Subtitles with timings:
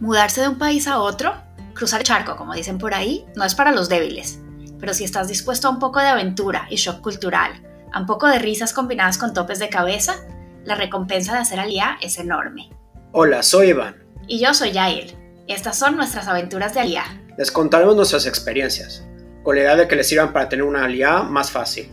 [0.00, 1.34] Mudarse de un país a otro,
[1.74, 4.40] cruzar el charco, como dicen por ahí, no es para los débiles.
[4.78, 8.26] Pero si estás dispuesto a un poco de aventura y shock cultural, a un poco
[8.26, 10.16] de risas combinadas con topes de cabeza,
[10.64, 12.70] la recompensa de hacer Alía es enorme.
[13.12, 13.96] Hola, soy Iván.
[14.26, 15.16] Y yo soy Yael.
[15.48, 17.04] Estas son nuestras aventuras de Alía.
[17.38, 19.06] Les contaremos nuestras experiencias,
[19.42, 21.90] con la idea de que les sirvan para tener una Alía más fácil.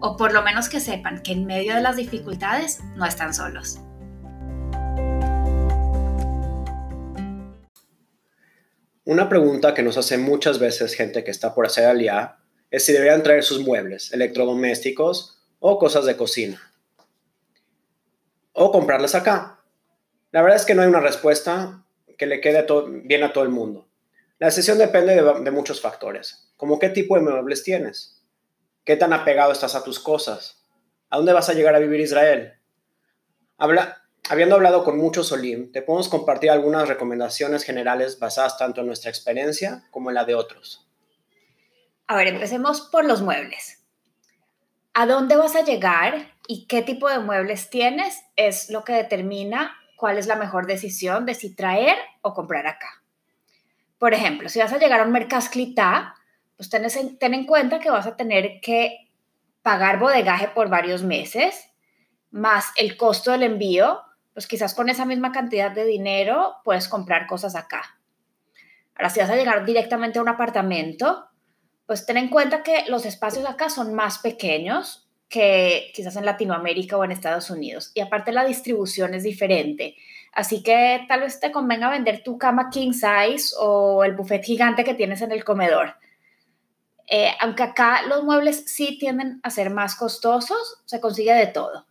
[0.00, 3.78] O por lo menos que sepan que en medio de las dificultades no están solos.
[9.06, 12.38] Una pregunta que nos hace muchas veces gente que está por hacer alía
[12.72, 16.72] es si deberían traer sus muebles, electrodomésticos o cosas de cocina.
[18.50, 19.60] O comprarlas acá.
[20.32, 21.84] La verdad es que no hay una respuesta
[22.18, 22.66] que le quede
[23.04, 23.88] bien a todo el mundo.
[24.40, 28.24] La decisión depende de, de muchos factores, como qué tipo de muebles tienes,
[28.84, 30.66] qué tan apegado estás a tus cosas,
[31.10, 32.54] a dónde vas a llegar a vivir Israel.
[33.56, 38.88] Habla, Habiendo hablado con muchos Olim, te podemos compartir algunas recomendaciones generales basadas tanto en
[38.88, 40.84] nuestra experiencia como en la de otros.
[42.08, 43.84] A ver, empecemos por los muebles.
[44.94, 48.24] ¿A dónde vas a llegar y qué tipo de muebles tienes?
[48.34, 53.02] Es lo que determina cuál es la mejor decisión de si traer o comprar acá.
[53.98, 56.16] Por ejemplo, si vas a llegar a un Mercasclita,
[56.56, 59.08] pues ten, ten en cuenta que vas a tener que
[59.62, 61.70] pagar bodegaje por varios meses,
[62.32, 64.02] más el costo del envío,
[64.36, 67.98] pues quizás con esa misma cantidad de dinero puedes comprar cosas acá.
[68.94, 71.30] Ahora, si vas a llegar directamente a un apartamento,
[71.86, 76.98] pues ten en cuenta que los espacios acá son más pequeños que quizás en Latinoamérica
[76.98, 77.92] o en Estados Unidos.
[77.94, 79.96] Y aparte la distribución es diferente.
[80.32, 84.84] Así que tal vez te convenga vender tu cama king size o el buffet gigante
[84.84, 85.94] que tienes en el comedor.
[87.06, 91.86] Eh, aunque acá los muebles sí tienden a ser más costosos, se consigue de todo.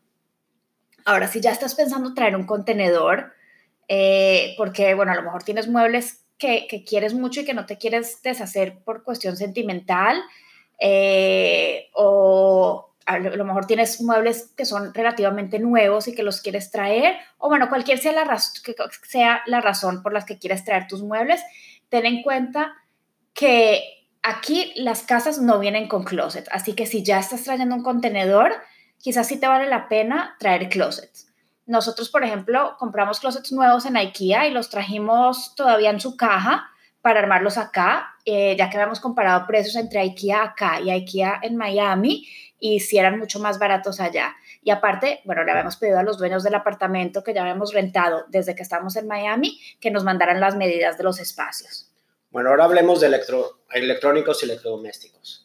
[1.05, 3.31] Ahora, si ya estás pensando traer un contenedor,
[3.87, 7.77] eh, porque, bueno, a lo mejor tienes muebles que, quieres mucho y que no te
[7.77, 10.21] quieres deshacer por cuestión sentimental,
[10.79, 16.71] eh, o a lo mejor tienes muebles que son relativamente nuevos y que los quieres
[16.71, 18.25] traer, o bueno, cualquier sea la,
[18.63, 18.75] que
[19.07, 21.41] sea la razón por la que quieres traer tus muebles,
[21.89, 22.73] ten en cuenta
[23.35, 23.83] que
[24.23, 28.53] aquí las casas no vienen con closet, así que si ya estás trayendo un contenedor,
[28.99, 31.27] quizás sí te vale la pena traer closets.
[31.65, 36.69] Nosotros, por ejemplo, compramos closets nuevos en IKEA y los trajimos todavía en su caja
[37.01, 41.55] para armarlos acá, eh, ya que habíamos comparado precios entre IKEA acá y IKEA en
[41.55, 42.27] Miami
[42.59, 44.35] y si eran mucho más baratos allá.
[44.63, 48.25] Y aparte, bueno, le habíamos pedido a los dueños del apartamento que ya habíamos rentado
[48.29, 51.91] desde que estamos en Miami que nos mandaran las medidas de los espacios.
[52.31, 55.44] Bueno, ahora hablemos de electro, electrónicos y electrodomésticos.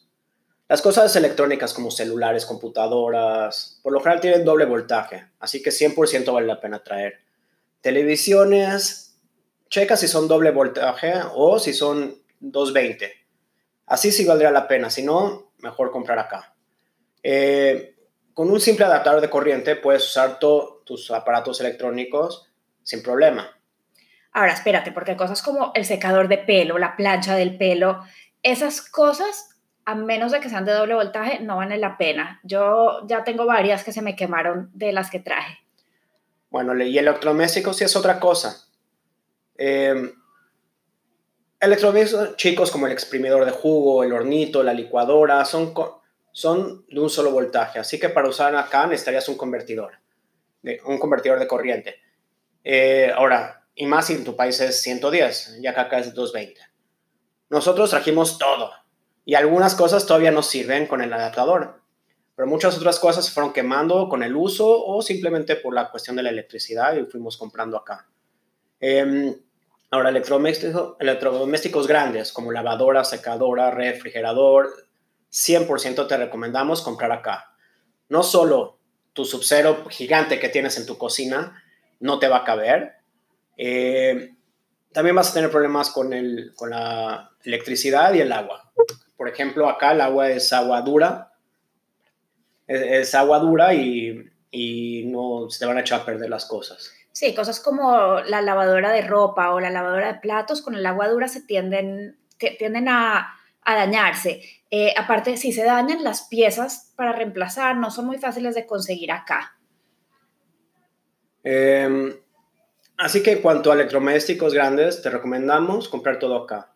[0.71, 6.31] Las cosas electrónicas como celulares, computadoras, por lo general tienen doble voltaje, así que 100%
[6.31, 7.19] vale la pena traer.
[7.81, 9.19] Televisiones,
[9.69, 13.11] checa si son doble voltaje o si son 220.
[13.87, 16.55] Así sí valdría la pena, si no, mejor comprar acá.
[17.21, 17.97] Eh,
[18.33, 22.49] con un simple adaptador de corriente puedes usar todos tus aparatos electrónicos
[22.81, 23.59] sin problema.
[24.31, 28.05] Ahora, espérate, porque cosas como el secador de pelo, la plancha del pelo,
[28.41, 29.50] esas cosas
[29.85, 32.39] a menos de que sean de doble voltaje, no vale la pena.
[32.43, 35.57] Yo ya tengo varias que se me quemaron de las que traje.
[36.49, 38.67] Bueno, y electrodomésticos sí es otra cosa.
[39.57, 40.13] Eh,
[41.59, 45.73] electrodomésticos chicos como el exprimidor de jugo, el hornito, la licuadora, son,
[46.31, 47.79] son de un solo voltaje.
[47.79, 49.93] Así que para usar acá necesitarías un convertidor,
[50.85, 51.95] un convertidor de corriente.
[52.63, 56.61] Eh, ahora, y más si en tu país es 110, ya acá es 220.
[57.49, 58.80] Nosotros trajimos todo
[59.25, 61.81] y algunas cosas todavía no sirven con el adaptador,
[62.35, 66.15] pero muchas otras cosas se fueron quemando con el uso o simplemente por la cuestión
[66.15, 68.07] de la electricidad y fuimos comprando acá.
[68.79, 69.37] Eh,
[69.91, 74.69] ahora, electrodomésticos, electrodomésticos grandes como lavadora, secadora, refrigerador,
[75.31, 77.53] 100% te recomendamos comprar acá.
[78.09, 78.79] No solo
[79.13, 81.63] tu subcero gigante que tienes en tu cocina
[81.99, 82.93] no te va a caber,
[83.57, 84.33] eh,
[84.91, 88.70] también vas a tener problemas con, el, con la electricidad y el agua.
[89.21, 91.31] Por ejemplo, acá el agua es agua dura,
[92.65, 94.31] es, agua dura y,
[95.05, 96.91] no se te van a echar a perder las cosas.
[97.11, 101.07] Sí, cosas como la lavadora de ropa o la lavadora de platos con el agua
[101.07, 102.17] dura se tienden,
[102.57, 104.41] tienden a, dañarse.
[104.71, 109.11] Eh, aparte, si se dañan las piezas para reemplazar, no son muy fáciles de conseguir
[109.11, 109.55] acá.
[111.43, 112.11] Em,
[112.97, 116.70] así que en cuanto a electrodomésticos grandes, te recomendamos comprar todo acá.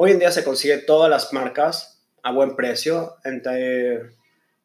[0.00, 3.16] Hoy en día se consigue todas las marcas a buen precio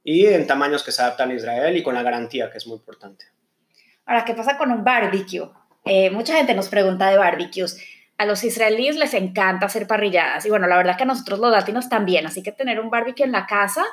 [0.03, 2.77] y en tamaños que se adaptan a Israel y con la garantía, que es muy
[2.77, 3.25] importante.
[4.05, 5.49] Ahora, ¿qué pasa con un barbecue?
[5.85, 7.83] Eh, mucha gente nos pregunta de barbecues.
[8.19, 11.51] A los israelíes les encanta hacer parrilladas y bueno, la verdad que a nosotros los
[11.51, 13.83] latinos también, así que tener un barbecue en la casa,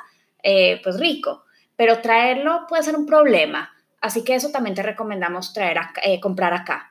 [0.43, 1.45] eh, pues rico,
[1.75, 6.53] pero traerlo puede ser un problema, así que eso también te recomendamos traer eh, comprar
[6.53, 6.90] acá.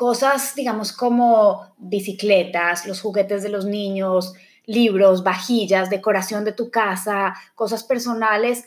[0.00, 4.32] Cosas, digamos, como bicicletas, los juguetes de los niños,
[4.64, 8.64] libros, vajillas, decoración de tu casa, cosas personales,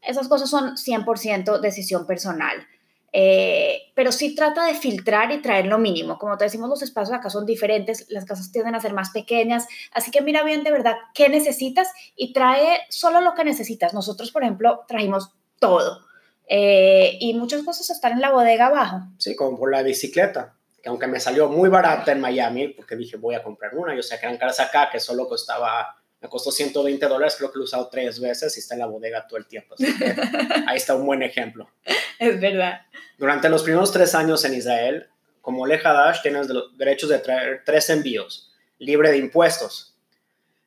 [0.00, 2.68] esas cosas son 100% decisión personal.
[3.12, 6.20] Eh, pero sí trata de filtrar y traer lo mínimo.
[6.20, 9.66] Como te decimos, los espacios acá son diferentes, las casas tienden a ser más pequeñas,
[9.90, 13.92] así que mira bien de verdad qué necesitas y trae solo lo que necesitas.
[13.92, 16.02] Nosotros, por ejemplo, trajimos todo
[16.46, 19.00] eh, y muchas cosas están en la bodega abajo.
[19.18, 23.16] Sí, como por la bicicleta, que aunque me salió muy barata en Miami, porque dije
[23.16, 26.52] voy a comprar una, yo sé que eran caras acá, que solo costaba me costó
[26.52, 29.38] 120 dólares, creo que lo he usado tres veces y está en la bodega todo
[29.38, 29.74] el tiempo.
[30.66, 31.70] ahí está un buen ejemplo.
[32.18, 32.82] Es verdad.
[33.16, 35.08] Durante los primeros tres años en Israel,
[35.40, 39.96] como Dash, tienes los derechos de traer tres envíos, libre de impuestos.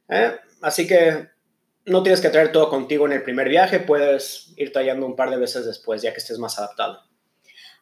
[0.10, 0.36] ¿Eh?
[0.62, 1.30] Así que
[1.86, 5.30] no tienes que traer todo contigo en el primer viaje, puedes ir trayendo un par
[5.30, 7.04] de veces después, ya que estés más adaptado.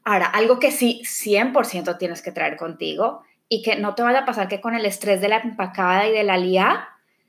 [0.04, 4.26] Ahora, algo que sí 100% tienes que traer contigo y que no te vaya a
[4.26, 6.88] pasar que con el estrés de la empacada y de la lía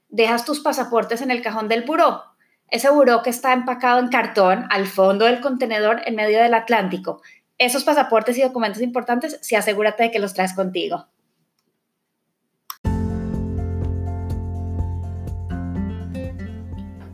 [0.09, 2.23] dejas tus pasaportes en el cajón del buró.
[2.69, 7.21] Ese buró que está empacado en cartón al fondo del contenedor en medio del Atlántico.
[7.59, 11.07] Esos pasaportes y documentos importantes, sí asegúrate de que los traes contigo.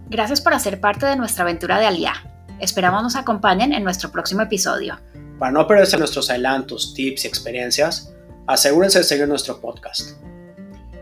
[0.08, 2.14] Gracias por hacer parte de nuestra aventura de Aliá.
[2.60, 4.98] Esperamos nos acompañen en nuestro próximo episodio.
[5.38, 8.12] Para no perderse nuestros adelantos, tips y experiencias,
[8.46, 10.18] asegúrense de seguir nuestro podcast.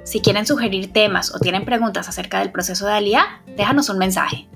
[0.04, 4.46] Si quieren sugerir temas o tienen preguntas acerca del proceso de Alía, déjanos un mensaje.